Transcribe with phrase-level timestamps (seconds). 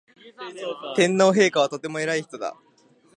[0.95, 2.55] 天皇陛下はとても偉い人だ